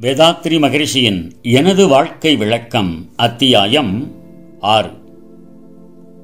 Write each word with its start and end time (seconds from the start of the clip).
வேதாத்ரி 0.00 0.58
மகரிஷியின் 0.58 1.30
எனது 1.42 1.88
வாழ்க்கை 1.88 2.36
விளக்கம் 2.36 3.08
அத்தியாயம் 3.16 4.12
ஆறு. 4.60 4.90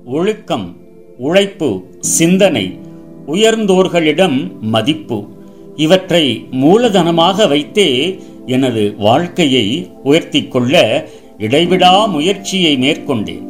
ஒழுக்கம் 0.04 0.76
உழைப்பு 1.18 1.82
சிந்தனை 2.00 2.78
உயர்ந்தோர்களிடம் 3.26 4.60
மதிப்பு 4.60 5.28
இவற்றை 5.76 6.46
மூலதனமாக 6.50 7.48
வைத்தே 7.48 8.18
எனது 8.46 8.94
வாழ்க்கையை 8.98 9.90
உயர்த்திக் 10.04 10.50
கொள்ள 10.50 11.06
இடைவிடா 11.38 12.06
முயற்சியை 12.06 12.76
மேற்கொண்டேன். 12.76 13.46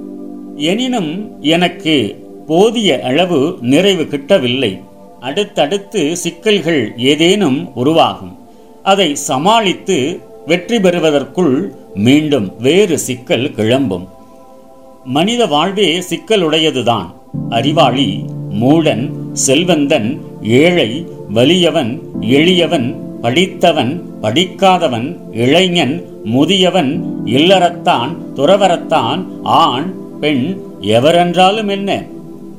எனினும் 0.57 1.43
எனக்கு 1.43 2.25
போதிய 2.47 3.01
அளவு 3.03 3.59
நிறைவு 3.61 4.03
கிட்டவில்லை. 4.03 4.83
அடுத்தடுத்து 5.21 6.17
சிக்கல்கள் 6.17 6.93
ஏதேனும் 6.97 7.75
உருவாகும். 7.75 8.45
அதை 8.91 9.15
சமாளித்து 9.15 10.21
வெற்றி 10.47 10.81
பெறுவதற்குள் 10.81 11.73
மீண்டும் 11.95 12.53
வேறு 12.59 12.99
சிக்கல் 12.99 13.55
கிளம்பும். 13.55 14.09
மனித 15.05 15.47
வாழ்வே 15.47 16.03
சிக்கலுடையதுதான். 16.11 17.07
அறிவாளி 17.51 18.25
மூடன் 18.61 19.11
செல்வந்தன் 19.33 20.21
ஏழை 20.43 21.07
வலியவன் 21.35 22.01
எளியவன் 22.21 22.89
படித்தவன் 23.21 23.93
படிக்காதவன் 24.21 25.09
இளைஞன் 25.33 25.95
முதியவன் 26.25 26.93
இல்லறத்தான் 27.25 28.17
துறவரத்தான் 28.35 29.27
ஆண் 29.43 29.95
பெண் 30.21 30.61
எவரென்றாலும் 30.81 31.71
என்ன? 31.71 32.07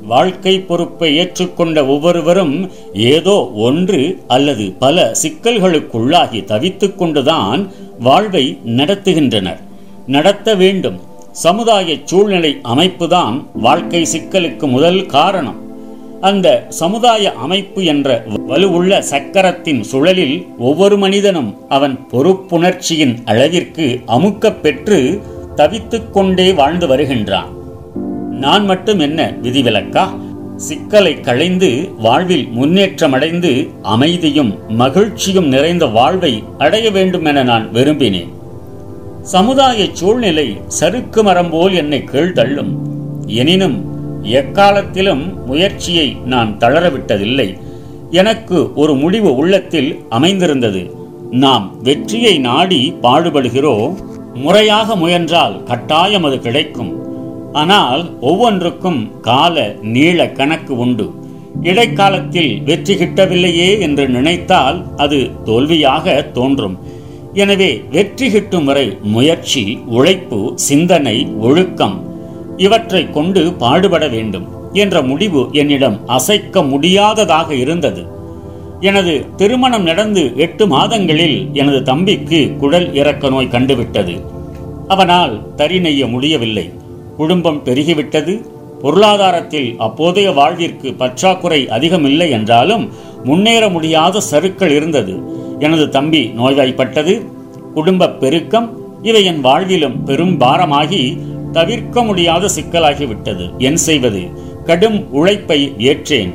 வாழ்க்கை 0.07 0.59
பொறுப்பை 0.59 1.19
ஏற்றுக்கொண்ட 1.19 1.87
ஒவ்வொருவரும் 1.87 2.71
ஏதோ 2.93 3.51
ஒன்று 3.55 4.23
அல்லது 4.27 4.71
பல 4.79 5.11
சிக்கல்களுக்குள்ளாகி 5.23 6.43
தவித்துக் 6.43 6.97
கொண்டுதான் 6.97 7.71
வாழ்வை 7.99 8.57
நடத்துகின்றனர். 8.65 9.59
நடத்த 10.07 10.55
வேண்டும். 10.55 10.99
சமுதாய 11.31 11.95
சூழ்நிலை 12.03 12.57
அமைப்புதான் 12.63 13.45
வாழ்க்கை 13.53 14.07
சிக்கலுக்கு 14.13 14.67
முதல் 14.67 15.05
காரணம். 15.05 15.65
அந்த 16.21 16.65
சமுதாய 16.69 17.33
அமைப்பு 17.33 17.85
என்ற 17.85 18.23
வலுவுள்ள 18.47 19.01
சக்கரத்தின் 19.01 19.83
சுழலில் 19.91 20.47
ஒவ்வொரு 20.57 20.97
மனிதனும் 20.97 21.69
அவன் 21.69 22.07
பொறுப்புணர்ச்சியின் 22.11 23.17
அளவிற்கு 23.25 23.99
அமுக்கப் 24.07 24.59
பெற்று 24.61 25.21
தவித்துக்கொண்டே 25.55 26.53
வாழ்ந்து 26.53 26.87
வருகின்றான். 26.87 27.56
நான் 28.37 28.65
மட்டும் 28.65 28.99
என்ன 28.99 29.33
விதிவிலக்கா? 29.41 30.05
சிக்கலை 30.55 31.19
களைந்து 31.19 31.89
வாழ்வில் 31.97 32.47
முன்னேற்றமடைந்து 32.55 33.69
அமைதியும் 33.81 34.55
மகிழ்ச்சியும் 34.67 35.47
நிறைந்த 35.47 35.85
வாழ்வை 35.85 36.43
அடைய 36.57 36.91
வேண்டும் 36.91 37.25
என 37.25 37.43
நான் 37.43 37.69
விரும்பினேன். 37.73 38.31
சமுதாய 39.21 39.85
சூழ்நிலை 39.91 40.57
சறுக்கு 40.67 41.23
மரம் 41.23 41.49
போல் 41.49 41.73
என்னை 41.73 42.03
கீழ்தள்ளும் 42.11 42.71
எனினும் 43.25 43.85
எக்காலத்திலும் 44.23 45.45
முயற்சியை 45.45 46.17
நான் 46.25 46.57
தளரவிட்டதில்லை. 46.57 47.59
எனக்கு 48.11 48.73
ஒரு 48.75 48.95
முடிவு 48.95 49.35
உள்ளத்தில் 49.35 49.99
அமைந்திருந்தது. 50.09 50.91
நாம் 51.31 51.75
வெற்றியை 51.83 52.37
நாடி 52.37 52.93
பாடுபடுகிறோம். 53.01 53.95
முறையாக 54.33 54.95
முயன்றால் 54.95 55.63
கட்டாயம் 55.63 56.23
அது 56.23 56.39
கிடைக்கும். 56.39 56.96
ஆனால் 57.59 58.03
ஒவ்வொன்றுக்கும் 58.29 58.99
கால 59.27 59.55
நீள 59.95 60.27
கணக்கு 60.39 60.73
உண்டு. 60.83 61.05
இடைக்காலத்தில் 61.69 62.51
வெற்றி 62.67 62.93
கிட்டவில்லையே 62.95 63.69
என்று 63.85 64.03
நினைத்தால் 64.15 64.79
அது 65.03 65.19
தோல்வியாக 65.47 66.15
தோன்றும். 66.37 66.75
எனவே 67.43 67.69
வெற்றி 67.95 68.27
கிட்டும் 68.33 68.67
வரை 68.69 68.85
முயற்சி 69.15 69.63
உழைப்பு 69.97 70.39
சிந்தனை 70.67 71.17
ஒழுக்கம் 71.47 71.97
இவற்றை 72.65 73.01
கொண்டு 73.17 73.41
பாடுபட 73.63 74.05
வேண்டும் 74.15 74.45
என்ற 74.83 75.01
முடிவு 75.09 75.41
என்னிடம் 75.61 75.97
அசைக்க 76.17 76.61
முடியாததாக 76.71 77.49
இருந்தது. 77.63 78.03
எனது 78.89 79.13
திருமணம் 79.39 79.85
நடந்து 79.89 80.23
எட்டு 80.45 80.63
மாதங்களில் 80.73 81.37
எனது 81.61 81.79
தம்பிக்கு 81.89 82.39
குடல் 82.61 82.89
இறக்க 82.99 83.29
நோய் 83.33 83.53
கண்டுவிட்டது. 83.55 84.15
அவனால் 84.95 85.33
தறி 85.59 85.79
நெய்ய 85.85 86.03
முடியவில்லை. 86.15 86.65
குடும்பம் 87.17 87.63
பெருகிவிட்டது. 87.63 88.45
பொருளாதாரத்தில் 88.81 89.75
அப்போதைய 89.77 90.31
வாழ்விற்கு 90.31 90.93
பற்றாக்குறை 90.93 91.69
அதிகமில்லை 91.69 92.29
என்றாலும் 92.29 92.89
முன்னேற 93.23 93.69
முடியாத 93.69 94.21
சருக்கள் 94.31 94.69
இருந்தது. 94.69 95.19
எனது 95.59 95.89
தம்பி 95.89 96.31
நோய்வாய்ப்பட்டது. 96.37 97.25
குடும்ப 97.73 98.09
பெருக்கம் 98.09 98.77
இவை 99.01 99.25
என் 99.25 99.45
வாழ்விலும் 99.45 100.03
பெரும் 100.05 100.39
பாரமாகி 100.39 101.17
தவிர்க்க 101.51 102.03
முடியாத 102.03 102.47
சிக்கலாகிவிட்டது. 102.59 103.57
என் 103.57 103.77
செய்வது? 103.77 104.21
கடும் 104.63 105.11
உழைப்பை 105.11 105.73
ஏற்றேன். 105.77 106.33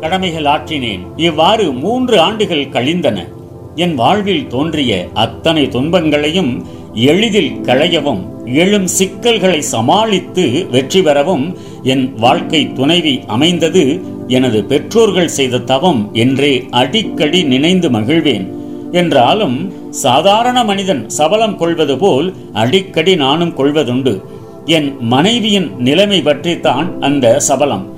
கடமைகள் 0.00 0.44
ஆற்றினேன். 0.44 1.00
இவ்வாறு 1.16 1.72
மூன்று 1.72 2.20
ஆண்டுகள் 2.20 2.68
கழிந்தன. 2.68 3.26
என் 3.74 3.94
வாழ்வில் 3.94 4.46
தோன்றிய 4.46 5.08
அத்தனை 5.14 5.68
துன்பங்களையும் 5.68 6.66
எளிதில் 6.96 7.52
களையவும் 7.62 8.22
எழும் 8.44 8.86
சிக்கல்களை 8.86 9.62
சமாளித்து 9.62 10.66
வெற்றி 10.70 11.02
பெறவும் 11.02 11.56
என் 11.82 12.14
வாழ்க்கை 12.14 12.72
துணைவி 12.72 13.20
அமைந்தது. 13.26 14.00
எனது 14.28 14.64
பெற்றோர்கள் 14.64 15.28
செய்த 15.28 15.58
தவம் 15.58 16.10
என்றே 16.12 16.66
அடிக்கடி 16.70 17.42
நினைந்து 17.42 17.90
மகிழ்வேன். 17.90 18.46
என்றாலும் 18.92 19.72
சாதாரண 19.90 20.64
மனிதன் 20.64 21.08
சபலம் 21.08 21.56
கொள்வது 21.56 21.98
போல் 21.98 22.34
அடிக்கடி 22.52 23.16
நானும் 23.16 23.56
கொள்வதுண்டு. 23.56 24.22
என் 24.64 24.96
மனைவியின் 25.00 25.70
நிலைமை 25.78 26.22
பற்றித்தான் 26.22 27.00
அந்த 27.00 27.38
சபலம். 27.38 27.92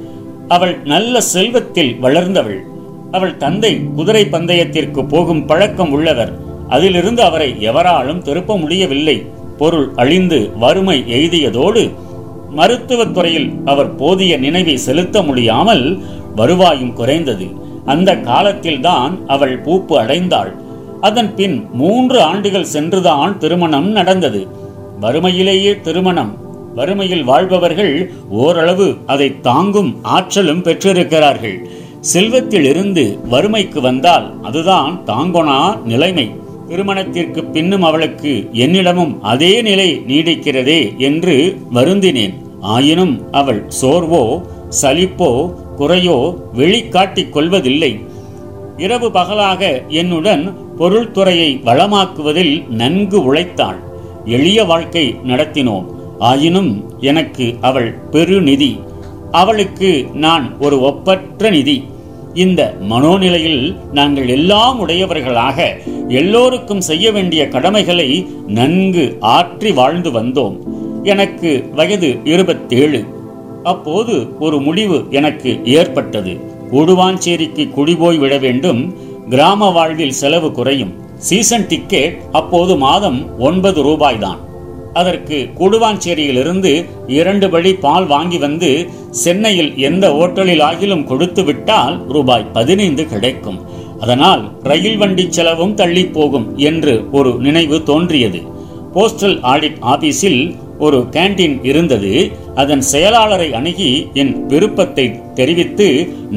அவள் 0.48 0.78
நல்ல 0.84 1.20
செல்வத்தில் 1.20 1.96
வளர்ந்தவள். 2.02 2.60
அவள் 3.10 3.36
தந்தை 3.36 3.80
குதிரை 3.96 4.24
பந்தயத்திற்கு 4.24 5.08
போகும் 5.08 5.46
பழக்கம் 5.46 5.92
உள்ளவர். 5.92 6.47
அதிலிருந்து 6.68 7.22
அவரை 7.22 7.56
எவராலும் 7.58 8.22
திருப்ப 8.22 8.58
முடியவில்லை. 8.58 9.26
பொருள் 9.58 9.90
அழிந்து 9.96 10.50
வறுமை 10.58 11.04
எய்தியதோடு 11.08 11.94
மருத்துவத் 12.56 13.14
துறையில் 13.14 13.52
அவர் 13.64 13.94
போதிய 13.94 14.36
நினைவை 14.36 14.76
செலுத்த 14.76 15.22
முடியாமல் 15.22 15.98
வருவாயும் 16.36 16.92
குறைந்தது. 16.92 17.46
அந்த 17.84 18.16
காலத்தில்தான் 18.16 19.18
அவள் 19.26 19.62
பூப்பு 19.62 19.98
அடைந்தாள். 19.98 20.52
அதன் 21.00 21.34
பின் 21.34 21.66
மூன்று 21.72 22.22
ஆண்டுகள் 22.22 22.64
சென்றுதான் 22.64 23.38
திருமணம் 23.38 23.88
நடந்தது. 23.88 24.46
வறுமையிலேயே 25.00 25.80
திருமணம். 25.80 26.36
வறுமையில் 26.74 27.24
வாழ்பவர்கள் 27.24 28.12
ஓரளவு 28.28 28.96
அதை 29.06 29.40
தாங்கும் 29.40 29.98
ஆற்றலும் 30.02 30.62
பெற்றிருக்கிறார்கள். 30.62 31.68
செல்வத்தில் 32.00 32.64
இருந்து 32.64 33.18
வறுமைக்கு 33.28 33.80
வந்தால் 33.80 34.34
அதுதான் 34.42 35.00
தாங்கொணா 35.06 35.82
நிலைமை. 35.82 36.46
திருமணத்திற்கு 36.68 37.44
பின்னும் 37.44 37.82
அவளுக்கு 37.82 38.48
என்னிடமும் 38.52 39.20
அதே 39.20 39.62
நிலை 39.62 40.02
நீடிக்கிறதே 40.06 40.96
என்று 40.96 41.58
வருந்தினேன். 41.74 42.34
ஆயினும் 42.60 43.32
அவள் 43.32 43.68
சோர்வோ 43.82 44.42
சலிப்போ 44.82 45.54
குறையோ 45.78 46.34
வெளிக்காட்டிக் 46.52 47.32
கொள்வதில்லை. 47.32 48.00
இரவு 48.76 49.10
பகலாக 49.10 49.82
என்னுடன் 49.88 50.56
பொருள்துறையை 50.78 51.50
வளமாக்குவதில் 51.62 52.68
நன்கு 52.68 53.34
உழைத்தாள். 53.34 53.78
எளிய 54.24 54.64
வாழ்க்கை 54.64 55.16
நடத்தினோம். 55.26 55.84
ஆயினும் 56.18 56.84
எனக்கு 57.00 57.56
அவள் 57.60 57.98
பெருநிதி. 58.10 58.80
அவளுக்கு 59.30 60.06
நான் 60.14 60.56
ஒரு 60.58 60.80
ஒப்பற்ற 60.80 61.50
நிதி. 61.50 61.84
இந்த 62.34 62.74
மனோநிலையில் 62.90 63.76
நாங்கள் 63.92 64.28
எல்லாம் 64.28 64.78
உடையவர்களாக 64.78 65.76
எல்லோருக்கும் 66.08 66.80
செய்ய 66.80 67.12
வேண்டிய 67.12 67.48
கடமைகளை 67.48 68.26
நன்கு 68.46 69.18
ஆற்றி 69.20 69.74
வாழ்ந்து 69.74 70.10
வந்தோம். 70.10 70.56
எனக்கு 71.02 71.70
வயது 71.74 72.16
இருபத்தேழு. 72.24 73.04
அப்போது 73.62 74.38
ஒரு 74.38 74.60
முடிவு 74.60 75.06
எனக்கு 75.10 75.60
ஏற்பட்டது. 75.64 76.40
கூடுவாஞ்சேரிக்கு 76.72 77.70
குடிபோய் 77.70 78.18
விட 78.18 78.38
வேண்டும். 78.38 78.94
கிராம 79.28 79.70
வாழ்வில் 79.70 80.12
செலவு 80.12 80.52
குறையும். 80.52 80.94
சீசன் 81.16 81.66
டிக்கெட் 81.66 82.18
அப்போது 82.32 82.76
மாதம் 82.76 83.38
ஒன்பது 83.38 83.82
ரூபாய்தான். 83.82 84.46
அதற்கு 84.92 85.48
கூடுவாஞ்சேரியிலிருந்து 85.58 86.84
இரண்டு 87.06 87.50
படி 87.50 87.74
பால் 87.74 88.06
வாங்கி 88.06 88.38
வந்து 88.38 88.88
சென்னையில் 89.22 89.72
எந்த 89.88 90.06
ஓட்டலில் 90.20 90.62
ஆகிலும் 90.68 91.04
கொடுத்து 91.10 91.42
விட்டால் 91.48 91.96
ரூபாய் 92.14 92.50
பதினைந்து 92.56 93.04
கிடைக்கும். 93.12 93.58
அதனால் 94.00 94.42
ரயில் 94.70 94.98
வண்டி 95.02 95.24
செலவும் 95.36 95.76
தள்ளி 95.80 96.04
போகும் 96.16 96.46
என்று 96.70 96.94
ஒரு 97.18 97.30
நினைவு 97.46 97.78
தோன்றியது. 97.90 98.40
போஸ்டல் 98.94 99.38
ஆடிட் 99.52 99.80
ஆபீஸில் 99.92 100.42
ஒரு 100.86 100.98
கேண்டீன் 101.14 101.56
இருந்தது. 101.70 102.12
அதன் 102.54 102.82
செயலாளரை 102.92 103.48
அணுகி 103.58 103.90
என் 104.20 104.34
விருப்பத்தை 104.46 105.06
தெரிவித்து 105.38 105.88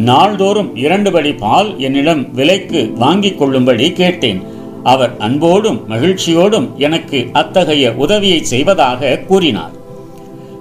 நாள்தோறும் 0.08 0.72
இரண்டு 0.86 1.12
படி 1.12 1.34
பால் 1.44 1.70
என்னிடம் 1.88 2.24
விலைக்கு 2.40 2.82
வாங்கிக் 3.04 3.38
கொள்ளும்படி 3.42 3.88
கேட்டேன். 4.02 4.42
அவர் 4.84 5.14
அன்போடும் 5.28 5.80
மகிழ்ச்சியோடும் 5.90 6.68
எனக்கு 6.88 7.20
அத்தகைய 7.42 7.94
உதவியை 8.06 8.40
செய்வதாக 8.54 9.20
கூறினார். 9.30 9.76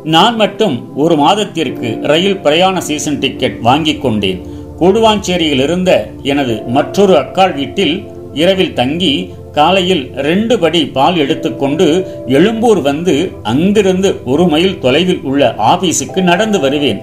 நான் 0.05 0.37
மட்டும் 0.37 0.97
ஒரு 0.97 1.17
மாதத்திற்கு 1.17 1.99
ரயில் 2.03 2.39
பிரயாண 2.39 2.79
சீசன் 2.79 3.19
டிக்கெட் 3.19 3.61
வாங்கிக் 3.61 4.03
கொண்டேன். 4.03 4.41
கூடுவாஞ்சேரியில் 4.81 5.63
இருந்த 5.63 6.11
எனது 6.23 6.63
மற்றொரு 6.67 7.15
அக்காள் 7.15 7.55
வீட்டில் 7.55 8.09
இரவில் 8.35 8.73
தங்கி 8.73 9.33
காலையில் 9.53 10.11
ரெண்டு 10.15 10.59
படி 10.59 10.85
பால் 10.87 11.17
எடுத்துக்கொண்டு 11.17 11.87
எழும்பூர் 12.27 12.83
வந்து 12.83 13.33
அங்கிருந்து 13.43 14.21
ஒரு 14.25 14.47
மைல் 14.47 14.79
தொலைவில் 14.79 15.21
உள்ள 15.23 15.55
ஆபீஸுக்கு 15.73 16.23
நடந்து 16.23 16.61
வருவேன். 16.61 17.01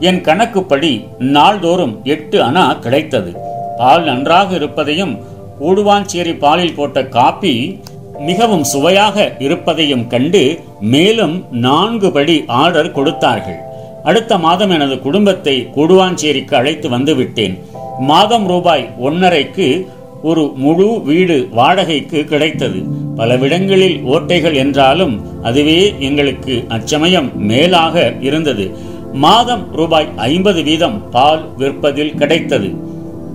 என் 0.00 0.20
கணக்குப்படி 0.20 1.04
நாள்தோறும் 1.18 2.00
எட்டு 2.04 2.42
அணா 2.42 2.78
கிடைத்தது. 2.78 3.32
பால் 3.76 4.04
நன்றாக 4.04 4.54
இருப்பதையும் 4.54 5.16
கூடுவாஞ்சேரி 5.60 6.38
பாலில் 6.38 6.74
போட்ட 6.74 7.04
காப்பி 7.04 7.80
மிகவும் 8.20 8.64
சுவையாக 8.64 9.36
இருப்பதையும் 9.38 10.06
கண்டு 10.06 10.60
மேலும் 10.80 11.44
நான்கு 11.50 12.12
படி 12.12 12.44
ஆர்டர் 12.46 12.92
கொடுத்தார்கள். 12.92 13.58
அடுத்த 14.04 14.38
மாதம் 14.38 14.70
எனது 14.70 15.00
குடும்பத்தை 15.00 15.68
கூடுவாஞ்சேரிக்கு 15.74 16.54
அழைத்து 16.54 16.90
வந்துவிட்டேன். 16.90 17.58
மாதம் 17.98 18.46
ரூபாய் 18.46 18.94
ஒன்னரைக்கு 19.02 19.86
ஒரு 20.22 20.52
முழு 20.56 21.02
வீடு 21.02 21.48
வாடகைக்கு 21.52 22.24
கிடைத்தது. 22.24 22.82
பலவிடங்களில் 23.16 24.02
ஓட்டைகள் 24.04 24.54
என்றாலும் 24.54 25.42
அதுவே 25.42 25.94
எங்களுக்கு 25.98 26.64
அச்சமயம் 26.68 27.38
மேலாக 27.38 28.12
இருந்தது. 28.20 28.76
மாதம் 29.12 29.72
ரூபாய் 29.72 30.08
ஐம்பது 30.16 30.62
வீதம் 30.62 31.10
பால் 31.10 31.44
விற்பதில் 31.58 32.14
கிடைத்தது. 32.14 32.85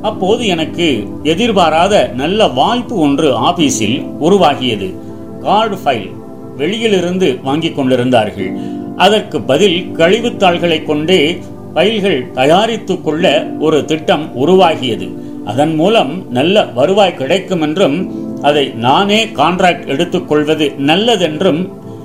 அப்போது 0.01 0.48
எனக்கு 0.48 1.07
எதிர்பாராத 1.24 2.12
நல்ல 2.15 2.48
வாய்ப்பு 2.48 2.95
ஒன்று 2.95 3.27
ஆபீஸில் 3.50 3.98
உருவாகியது. 4.19 4.94
கார்டு 5.42 5.77
ஃபைல் 5.83 6.09
வெளியிலிருந்து 6.57 7.39
வாங்கிக் 7.44 7.75
கொண்டிருந்தார்கள். 7.75 8.51
அதற்கு 8.95 9.42
பதில் 9.42 9.95
கழிவுத்தாள்களை 9.95 10.86
கொண்டே 10.86 11.38
ஃபைல்கள் 11.74 12.31
தயாரித்து 12.31 13.01
கொள்ள 13.01 13.48
ஒரு 13.59 13.86
திட்டம் 13.86 14.25
உருவாகியது. 14.36 15.07
அதன் 15.45 15.75
மூலம் 15.75 16.31
நல்ல 16.31 16.65
வருவாய் 16.65 17.15
கிடைக்கும் 17.15 17.62
என்றும் 17.62 17.97
அதை 18.42 18.65
நானே 18.69 19.25
கான்ட்ராக்ட் 19.25 19.88
எடுத்துக்கொள்வது 19.88 20.71
நல்லதென்றும் 20.77 21.62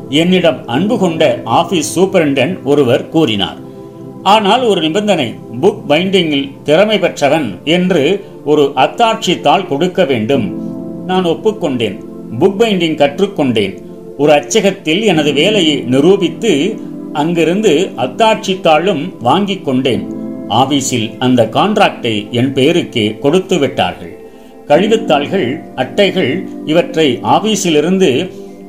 என்னிடம் 0.08 0.66
அன்பு 0.66 0.98
கொண்ட 0.98 1.40
ஆபீஸ் 1.44 2.00
சூப்பரிண்டென்ட் 2.00 2.62
ஒருவர் 2.62 3.08
கூறினார். 3.08 3.58
ஆனால் 4.32 4.62
ஒரு 4.70 4.80
நிபந்தனை 4.80 5.26
புக் 5.62 5.82
பைண்டிங்கில் 5.88 6.48
திறமை 6.68 6.96
பெற்றவன் 6.98 7.48
என்று 7.76 8.02
ஒரு 8.44 8.64
அத்தாட்சி 8.84 9.34
தாள் 9.40 9.68
கொடுக்க 9.68 10.04
வேண்டும். 10.04 10.46
நான் 11.06 11.26
ஒப்புக்கொண்டேன் 11.32 11.96
புக் 12.40 12.58
பைண்டிங் 12.60 12.98
கற்றுக்கொண்டேன். 13.02 13.74
ஒரு 14.18 14.32
அச்சகத்தில் 14.32 15.02
எனது 15.12 15.32
வேலையை 15.32 15.76
நிரூபித்து 15.94 16.52
அங்கிருந்து 17.12 17.72
அத்தாட்சி 18.04 18.54
தாளும் 18.66 19.04
வாங்கிக் 19.28 19.64
கொண்டேன். 19.64 20.02
ஆபீஸில் 20.62 21.08
அந்த 21.18 21.48
கான்ட்ராக்டை 21.56 22.14
என் 22.40 22.52
பெயருக்கே 22.52 23.06
கொடுத்து 23.18 23.58
விட்டார்கள். 23.58 24.12
கழிவுத்தாள்கள் 24.68 25.48
அட்டைகள் 25.82 26.32
இவற்றை 26.72 27.08
ஆபீஸிலிருந்து 27.36 28.10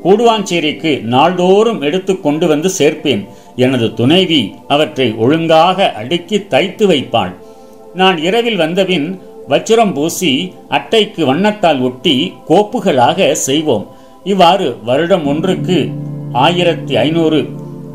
கூடுவாஞ்சேரிக்கு 0.03 0.91
நாள்தோறும் 1.13 1.81
எடுத்து 1.81 2.13
கொண்டு 2.25 2.45
வந்து 2.47 2.69
சேர்ப்பேன். 2.79 3.23
எனது 3.65 3.93
துணைவி 3.93 4.41
அவற்றை 4.67 5.13
ஒழுங்காக 5.13 5.91
அடுக்கி 5.91 6.37
தைத்து 6.47 6.87
வைப்பாள். 6.87 7.33
நான் 7.93 8.17
இரவில் 8.17 8.55
வந்தபின் 8.55 9.07
வச்சுரம் 9.49 9.93
பூசி 9.93 10.31
அட்டைக்கு 10.69 11.21
வண்ணத்தால் 11.25 11.81
ஒட்டி 11.81 12.33
கோப்புகளாக 12.49 13.31
செய்வோம். 13.31 13.85
இவ்வாறு 14.23 14.67
வருடம் 14.85 15.25
ஒன்றுக்கு 15.25 15.77
ஆயிரத்தி 16.33 16.95
ஐநூறு 16.95 17.39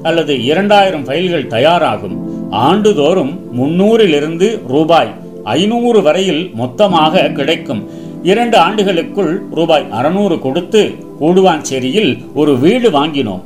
அல்லது 0.03 0.45
இரண்டாயிரம் 0.45 1.05
ஃபைல்கள் 1.07 1.47
தயாராகும். 1.47 2.17
ஆண்டுதோறும் 2.51 3.33
முன்னூறிலிருந்து 3.59 4.49
ரூபாய் 4.69 5.13
ஐநூறு 5.45 6.03
வரையில் 6.03 6.51
மொத்தமாக 6.55 7.29
கிடைக்கும். 7.29 7.83
இரண்டு 8.23 8.59
ஆண்டுகளுக்குள் 8.59 9.33
ரூபாய் 9.55 9.87
அறுநூறு 9.91 10.39
கொடுத்து 10.39 10.83
கூடுவாஞ்சேரியில் 11.21 12.13
ஒரு 12.35 12.59
வீடு 12.59 12.91
வாங்கினோம். 12.91 13.43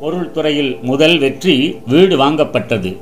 பொருள் 0.00 0.30
துறையில் 0.30 0.78
முதல் 0.82 1.18
வெற்றி 1.18 1.76
வீடு 1.86 2.18
வாங்கப்பட்டது. 2.18 2.96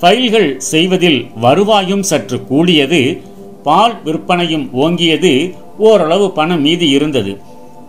ஃபைல்கள் 0.00 0.56
செய்வதில் 0.56 1.26
வருவாயும் 1.36 2.02
சற்று 2.02 2.44
கூடியது. 2.44 3.20
பால் 3.62 3.94
விற்பனையும் 4.04 4.70
ஓங்கியது. 4.80 5.54
ஓரளவு 5.78 6.30
பணம் 6.30 6.60
மீதி 6.60 6.88
இருந்தது. 6.88 7.40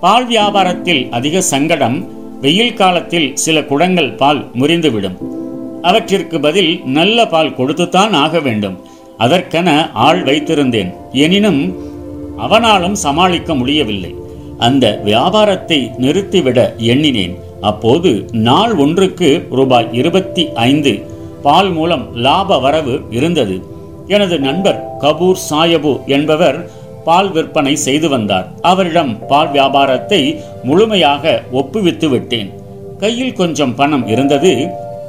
பால் 0.01 0.27
வியாபாரத்தில் 0.27 1.09
அதிக 1.09 1.41
சங்கடம். 1.41 2.07
வெயில் 2.41 2.73
காலத்தில் 2.73 3.35
சில 3.35 3.63
குடங்கள் 3.63 4.13
பால் 4.13 4.51
முறிந்துவிடும். 4.59 5.17
அவற்றிற்கு 5.81 6.39
பதில் 6.39 6.81
நல்ல 6.85 7.27
பால் 7.27 7.55
கொடுத்துத்தான் 7.55 8.11
ஆக 8.11 8.39
வேண்டும். 8.39 8.81
அதற்கென 9.17 9.91
ஆள் 9.93 10.23
வைத்திருந்தேன். 10.23 10.93
எனினும் 11.11 11.91
அவனாலும் 12.37 12.95
சமாளிக்க 12.95 13.55
முடியவில்லை. 13.55 14.15
அந்த 14.57 14.99
வியாபாரத்தை 15.03 15.91
நிறுத்திவிட 15.99 16.75
எண்ணினேன். 16.77 17.42
அப்போது 17.69 18.11
நாள் 18.47 18.73
ஒன்றுக்கு 18.75 19.29
ரூபாய் 19.57 19.89
இருபத்தி 19.91 20.43
ஐந்து 20.69 20.93
பால் 21.45 21.71
மூலம் 21.71 22.05
லாப 22.25 22.57
வரவு 22.65 22.95
இருந்தது. 23.09 23.55
எனது 24.07 24.39
நண்பர் 24.39 24.79
கபூர் 24.99 25.39
சாயபு 25.49 25.93
என்பவர் 26.15 26.57
பால் 27.07 27.31
விற்பனை 27.31 27.75
செய்து 27.85 28.09
வந்தார். 28.09 28.47
அவரிடம் 28.61 29.13
பால் 29.27 29.51
வியாபாரத்தை 29.51 30.21
முழுமையாக 30.63 31.33
ஒப்புவித்து 31.53 32.09
விட்டேன். 32.09 32.49
கையில் 32.97 33.33
கொஞ்சம் 33.33 33.75
பணம் 33.75 34.05
இருந்தது. 34.07 34.53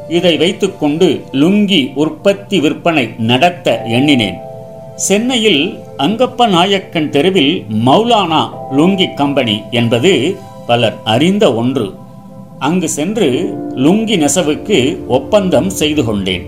இதை 0.08 0.36
வைத்துக்கொண்டு 0.36 1.08
லுங்கி 1.42 1.82
உற்பத்தி 1.94 2.60
விற்பனை 2.60 3.04
நடத்த 3.30 3.76
எண்ணினேன். 3.98 4.38
சென்னையில் 5.06 5.62
அங்கப்ப 5.96 6.46
நாயக்கன் 6.48 7.10
தெருவில் 7.10 7.54
மௌலானா 7.86 8.42
லுங்கி 8.78 9.06
கம்பெனி 9.14 9.56
என்பது 9.70 10.12
பலர் 10.66 10.98
அறிந்த 11.04 11.54
ஒன்று. 11.54 11.86
அங்கு 12.66 12.88
சென்று 12.88 13.28
லுங்கி 13.84 14.16
நெசவுக்கு 14.22 14.78
ஒப்பந்தம் 15.16 15.70
செய்து 15.70 16.02
கொண்டேன். 16.04 16.44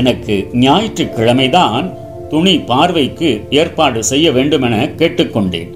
எனக்கு 0.00 0.34
ஞாயிற்றுக்கிழமைதான் 0.62 1.86
துணி 2.30 2.54
பார்வைக்கு 2.68 3.30
ஏற்பாடு 3.60 4.00
செய்ய 4.10 4.26
வேண்டுமென 4.36 4.76
கேட்டுக்கொண்டேன். 5.00 5.70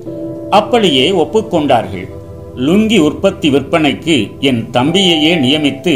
அப்படியே 0.59 1.05
ஒப்புக்கொண்டார்கள். 1.25 2.07
லுங்கி 2.67 2.99
உற்பத்தி 3.09 3.49
விற்பனைக்கு 3.51 4.17
என் 4.41 4.63
தம்பியையே 4.73 5.33
நியமித்து 5.45 5.95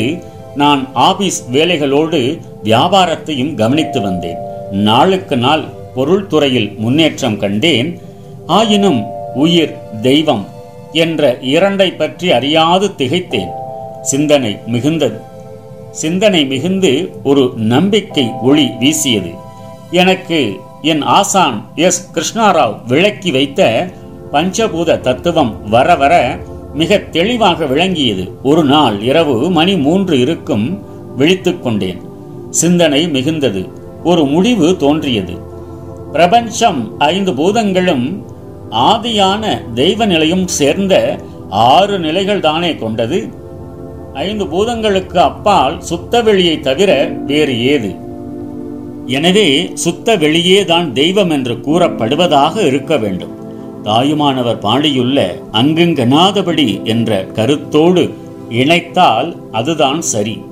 நான் 0.62 0.82
ஆபீஸ் 1.08 1.40
வேலைகளோடு 1.52 2.20
வியாபாரத்தையும் 2.64 3.54
கவனித்து 3.54 4.00
வந்தேன். 4.00 4.40
நாளுக்கு 4.88 5.36
நாள் 5.36 5.64
பொருள் 5.94 6.26
துறையில் 6.26 6.70
முன்னேற்றம் 6.78 7.38
கண்டேன். 7.38 7.90
ஆயினும் 8.58 9.00
உயிர் 9.44 9.74
தெய்வம் 10.02 10.44
என்ற 11.04 11.32
இரண்டை 11.54 11.90
பற்றி 11.96 12.28
அறியாது 12.30 12.86
திகைத்தேன். 12.98 13.52
சிந்தனை 14.02 14.58
மிகுந்தது 14.66 15.20
சிந்தனை 15.90 16.46
மிகுந்து 16.46 17.20
ஒரு 17.22 17.52
நம்பிக்கை 17.56 18.30
ஒளி 18.42 18.70
வீசியது. 18.78 19.30
எனக்கு 19.90 20.56
என் 20.82 21.02
ஆசான் 21.02 21.68
எஸ். 21.74 22.10
கிருஷ்ணாராவ் 22.14 22.86
விளக்கி 22.86 23.30
வைத்த 23.30 23.90
பஞ்சபூத 24.32 25.00
தத்துவம் 25.00 25.68
வர 25.68 25.94
வர 25.94 26.38
மிக 26.74 26.98
தெளிவாக 26.98 27.66
விளங்கியது. 27.66 28.30
ஒரு 28.42 28.64
நாள் 28.64 29.00
இரவு 29.00 29.50
மணி 29.50 29.76
மூன்று 29.76 30.20
இருக்கும் 30.20 30.84
விழித்துக் 31.16 31.62
கொண்டேன். 31.62 32.00
சிந்தனை 32.50 33.06
மிகுந்தது. 33.06 33.68
ஒரு 34.04 34.24
முடிவு 34.24 34.76
தோன்றியது. 34.76 35.32
பிரபஞ்சம் 36.12 36.98
ஐந்து 36.98 37.34
பூதங்களும் 37.34 38.24
ஆதியான 38.70 39.72
தெய்வ 39.74 40.06
நிலையும் 40.06 40.48
சேர்ந்த 40.48 41.18
ஆறு 41.50 41.98
நிலைகள் 41.98 42.40
தானே 42.40 42.76
கொண்டது? 42.76 43.40
ஐந்து 44.14 44.44
பூதங்களுக்கு 44.44 45.16
அப்பால் 45.16 45.80
சுத்த 45.80 46.22
வெளியை 46.22 46.60
தவிர 46.60 47.12
வேறு 47.26 47.64
ஏது? 47.64 47.96
எனவே 49.06 49.70
சுத்த 49.74 50.16
வெளியே 50.16 50.64
தான் 50.64 50.92
தெய்வம் 50.92 51.30
என்று 51.30 51.54
கூறப்படுவதாக 51.54 52.66
இருக்க 52.66 52.96
வேண்டும். 52.96 53.30
தாயுமானவர் 53.82 54.58
பாடியுள்ள 54.58 55.36
அங்குங்கனாதபடி 55.52 56.82
என்ற 56.82 57.24
கருத்தோடு 57.24 58.14
இணைத்தால் 58.48 59.36
அதுதான் 59.52 60.02
சரி. 60.02 60.42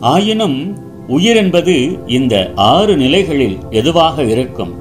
ஆயினும் 0.00 0.76
உயிர் 1.06 1.36
என்பது 1.36 1.98
இந்த 2.06 2.52
ஆறு 2.54 2.96
நிலைகளில் 2.96 3.58
எதுவாக 3.70 4.22
இருக்கும்? 4.22 4.74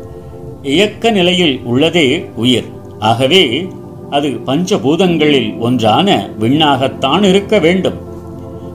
இயக்க 0.61 1.11
நிலையில் 1.11 1.61
உள்ளதே 1.71 2.25
உயிர். 2.35 2.65
ஆகவே 2.99 3.67
அது 4.09 4.27
பஞ்சபூதங்களில் 4.27 5.57
ஒன்றான 5.57 6.29
விண்ணாகத்தான் 6.39 7.23
இருக்க 7.23 7.59
வேண்டும். 7.59 8.06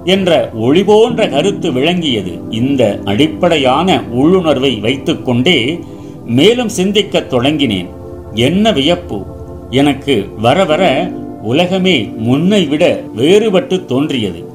என்ற 0.04 0.50
ஒளி 0.54 0.85
போன்ற 0.85 1.28
கருத்து 1.28 1.73
விளங்கியது. 1.73 2.32
இந்த 2.50 3.00
அடிப்படையான 3.04 4.02
உள்ளுணர்வை 4.11 4.80
வைத்துக்கொண்டே 4.80 5.78
மேலும் 6.26 6.68
சிந்திக்கத் 6.68 7.32
தொடங்கினேன். 7.32 7.88
என்ன 8.35 8.73
வியப்பு? 8.73 9.23
எனக்கு 9.71 10.26
வர 10.38 10.64
வர 10.64 11.12
உலகமே 11.42 12.00
முன்னை 12.02 12.68
விட 12.68 13.04
வேறுபட்டு 13.16 13.85
தோன்றியது. 13.85 14.50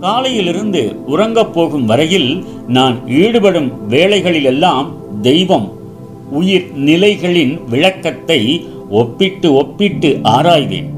காலையிலிருந்து 0.00 0.96
உறங்கப் 1.06 1.54
போகும் 1.54 1.84
வரையில் 1.84 2.44
நான் 2.68 3.08
ஈடுபடும் 3.08 3.72
வேலைகளிலெல்லாம் 3.90 4.86
தெய்வம் 5.22 5.72
உயிர் 6.30 6.70
நிலைகளின் 6.74 7.60
விளக்கத்தை 7.68 8.66
ஒப்பிட்டு 8.90 9.54
ஒப்பிட்டு 9.54 10.18
ஆராய்வேன். 10.22 10.88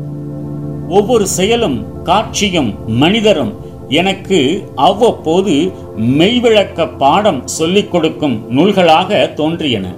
ஒவ்வொரு 0.89 1.27
செயலும் 1.27 2.03
காட்சியும் 2.03 2.75
மனிதரும் 2.87 3.65
எனக்கு 3.89 4.69
அவ்வப்போது 4.75 5.73
மெய்விளக்க 5.97 6.97
பாடம் 6.97 7.47
சொல்லிக் 7.47 7.91
கொடுக்கும் 7.91 8.59
நூல்களாக 8.59 9.35
தோன்றியன. 9.35 9.95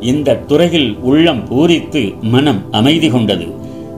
இந்த 0.00 0.36
துறையில் 0.36 0.96
உள்ளம் 0.96 1.48
பூரித்து 1.48 2.20
மனம் 2.20 2.64
அமைதி 2.70 3.08
கொண்டது. 3.08 3.46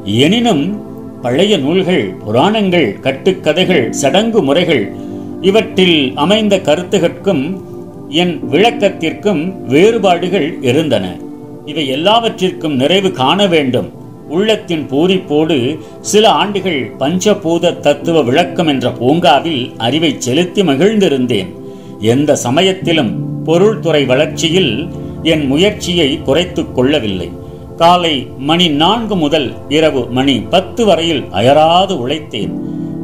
எனினும் 0.04 0.82
பழைய 1.22 1.58
நூல்கள் 1.58 2.14
புராணங்கள் 2.24 2.98
கட்டுக்கதைகள் 3.00 3.90
சடங்கு 3.90 4.42
முறைகள் 4.42 4.92
இவற்றில் 5.40 6.12
அமைந்த 6.14 6.56
கருத்துகற்கும் 6.56 7.60
என் 8.08 8.40
விளக்கத்திற்கும் 8.50 9.62
வேறுபாடுகள் 9.66 10.58
இருந்தன. 10.62 11.16
இவை 11.64 11.86
எல்லாவற்றிற்கும் 11.86 12.76
நிறைவு 12.76 13.10
காண 13.10 13.46
வேண்டும். 13.46 13.90
உள்ளத்தின் 14.28 14.86
பூரிப்போடு 14.86 15.78
சில 16.00 16.30
ஆண்டுகள் 16.30 16.92
பஞ்சபூத 16.98 17.80
தத்துவ 17.80 18.22
விளக்கம் 18.22 18.66
என்ற 18.66 18.90
பூங்காவில் 18.90 19.72
அறிவை 19.76 20.14
செலுத்தி 20.18 20.62
மகிழ்ந்திருந்தேன். 20.62 21.54
எந்த 21.98 22.36
சமயத்திலும் 22.36 23.42
பொருள்துறை 23.44 24.04
வளர்ச்சியில் 24.04 24.88
என் 25.22 25.46
முயற்சியை 25.46 26.22
குறைத்துக் 26.22 26.74
கொள்ளவில்லை. 26.74 27.30
காலை 27.76 28.26
மணி 28.38 28.68
நான்கு 28.68 29.16
முதல் 29.16 29.54
இரவு 29.68 30.06
மணி 30.06 30.40
பத்து 30.40 30.84
வரையில் 30.84 31.24
அயராது 31.30 32.08
உழைத்தேன். 32.08 32.52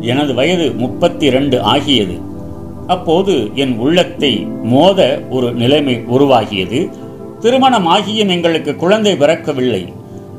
எனது 0.01 0.35
வயது 0.35 0.73
முப்பத்தி 0.73 1.27
இரண்டு 1.27 1.63
ஆகியது. 1.63 2.15
அப்போது 2.87 3.51
என் 3.55 3.79
உள்ளத்தை 3.79 4.47
மோத 4.63 5.23
ஒரு 5.31 5.53
நிலைமை 5.53 5.95
உருவாகியது. 5.95 6.91
திருமணமாகியும் 7.41 8.29
எங்களுக்கு 8.29 8.77
குழந்தை 8.77 9.17
பிறக்கவில்லை. 9.17 9.93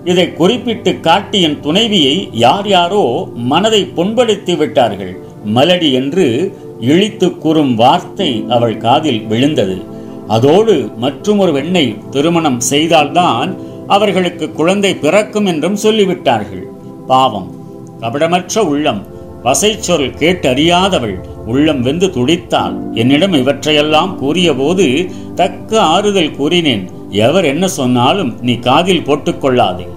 இதை 0.05 0.33
குறிப்பிட்டு 0.33 0.99
காட்டி 0.99 1.41
என் 1.41 1.59
துணைவியை 1.63 2.29
யார் 2.31 2.67
யாரோ 2.67 3.29
மனதை 3.35 3.91
புண்படுத்தி 3.95 4.57
விட்டார்கள். 4.57 5.17
மலடி 5.45 5.91
என்று 5.91 6.57
இழித்து 6.79 7.37
கூறும் 7.37 7.75
வார்த்தை 7.75 8.45
அவள் 8.49 8.77
காதில் 8.77 9.21
விழுந்தது. 9.21 9.81
அதோடு 10.27 10.89
மற்றுமொரு 10.97 11.51
வெண்ணை 11.51 12.09
திருமணம் 12.09 12.59
செய்தால்தான் 12.59 13.55
அவர்களுக்கு 13.87 14.51
குழந்தை 14.51 14.95
பிறக்கும் 14.95 15.45
என்றும் 15.45 15.77
சொல்லிவிட்டார்கள். 15.83 16.63
பாவம். 17.07 17.51
கபடமற்ற 17.99 18.59
உள்ளம். 18.59 19.05
வசைச்சொல் 19.43 20.11
கேட்டறியாதவள் 20.19 21.15
உள்ளம் 21.45 21.81
வெந்து 21.81 22.07
துடித்தாள். 22.07 22.93
என்னிடம் 22.93 23.33
இவற்றையெல்லாம் 23.33 24.15
கூறியபோது 24.15 25.11
தக்க 25.35 25.81
ஆறுதல் 25.81 26.35
கூறினேன். 26.35 26.89
எவர் 27.11 27.45
என்ன 27.45 27.67
சொன்னாலும் 27.67 28.37
நீ 28.41 28.55
காதில் 28.55 29.05
போட்டுக்கொள்ளாதே. 29.05 29.87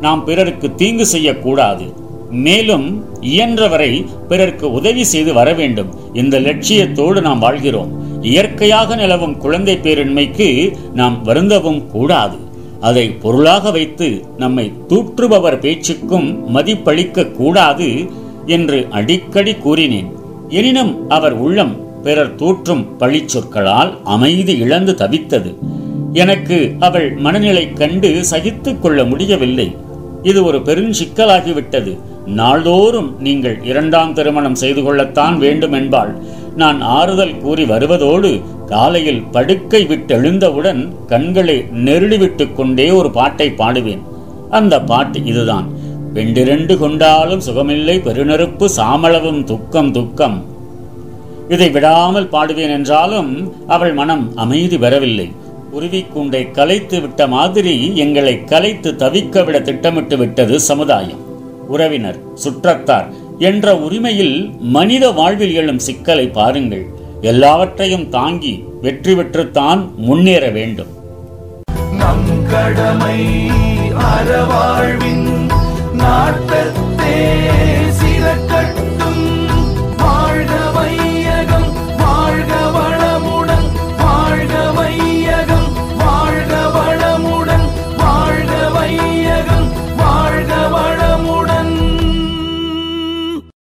நாம் 0.00 0.24
பிறருக்கு 0.24 0.74
தீங்கு 0.74 1.06
செய்யக்கூடாது. 1.06 1.92
மேலும் 2.30 3.04
இயன்றவரை 3.20 4.06
பிறருக்கு 4.28 4.72
உதவி 4.72 5.04
செய்து 5.04 5.32
வர 5.32 5.52
வேண்டும் 5.52 5.94
இந்த 6.12 6.40
லட்சியத்தோடு 6.40 7.20
நாம் 7.20 7.38
வாழ்கிறோம். 7.38 8.22
இயற்கையாக 8.22 8.96
நிலவும் 8.96 9.38
குழந்தை 9.38 9.78
பேரின்மைக்கு 9.82 10.76
நாம் 10.94 11.20
வருந்தவும் 11.24 11.86
கூடாது. 11.86 12.36
அதை 12.80 13.10
பொருளாக 13.10 13.70
வைத்து 13.70 14.24
நம்மை 14.36 14.72
தூற்றுபவர் 14.88 15.58
பேச்சுக்கும் 15.58 16.56
மதிப்பளிக்க 16.56 17.30
கூடாது 17.30 18.10
என்று 18.46 18.86
அடிக்கடி 18.90 19.54
கூறினேன். 19.54 20.12
எனினும் 20.48 21.08
அவர் 21.08 21.32
உள்ளம் 21.32 22.02
பிறர் 22.02 22.34
தூற்றும் 22.34 22.86
பழிச்சொற்களால் 22.98 24.02
அமைதி 24.04 24.58
இழந்து 24.58 24.94
தவித்தது. 24.98 25.54
எனக்கு 26.22 26.56
அவள் 26.80 27.06
மனநிலை 27.16 27.72
கண்டு 27.72 28.24
சகித்துக் 28.24 28.82
கொள்ள 28.82 29.04
முடியவில்லை. 29.04 29.76
இது 30.22 30.44
ஒரு 30.44 30.58
பெருஞ்சிக்கலாகிவிட்டது 30.58 31.98
நாள்தோறும் 32.26 33.16
நீங்கள் 33.20 33.56
இரண்டாம் 33.62 34.14
திருமணம் 34.14 34.54
செய்து 34.54 34.82
கொள்ளத்தான் 34.82 35.38
வேண்டும் 35.38 35.72
என்பாள் 35.72 36.12
நான் 36.56 36.80
ஆறுதல் 36.80 37.38
கூறி 37.38 37.64
வருவதோடு 37.64 38.42
காலையில் 38.66 39.22
படுக்கை 39.22 39.86
விட்டெழுந்தவுடன் 39.86 40.82
கண்களை 41.06 41.56
நெருடிவிட்டுக் 41.84 42.54
கொண்டே 42.54 42.90
ஒரு 42.90 43.10
பாட்டை 43.10 43.48
பாடுவேன். 43.58 44.02
அந்த 44.50 44.80
பாட்டு 44.80 45.24
இதுதான். 45.24 45.68
வெண்டிரண்டு 46.14 46.76
கொண்டாலும் 46.76 47.40
சுகமில்லை 47.40 47.96
பெருநெருப்பு 47.98 48.68
சாமளவும் 48.76 49.44
துக்கம் 49.44 49.92
துக்கம். 49.92 50.44
இதை 51.48 51.70
விடாமல் 51.70 52.28
பாடுவேன் 52.28 52.74
என்றாலும் 52.76 53.32
அவள் 53.66 53.94
மனம் 53.94 54.32
அமைதி 54.34 54.78
பெறவில்லை. 54.78 55.28
உருவிக்கூண்டை 55.76 56.50
கலைத்து 56.50 57.00
விட்ட 57.00 57.26
மாதிரி 57.26 57.74
எங்களை 57.96 58.34
கலைத்து 58.44 58.90
தவிக்க 58.92 59.44
விட 59.44 59.60
திட்டமிட்டு 59.60 60.16
விட்டது 60.16 60.60
சமுதாயம். 60.60 61.22
உறவினர் 61.68 62.18
சுற்றத்தார் 62.34 63.08
என்ற 63.38 63.76
உரிமையில் 63.78 64.36
மனித 64.76 65.04
வாழ்வில் 65.10 65.54
எழும் 65.54 65.78
சிக்கலை 65.78 66.26
பாருங்கள். 66.38 66.84
எல்லாவற்றையும் 67.20 68.08
தாங்கி 68.08 68.54
வெற்றி 68.80 69.14
பெற்றுத்தான் 69.14 69.82
முன்னேற 69.96 70.44
வேண்டும். 70.50 70.92
நம் 72.00 72.30
கடமை 72.50 73.18
அறவாழ்வின் 74.10 75.28
நாட்டத்தே 76.02 77.16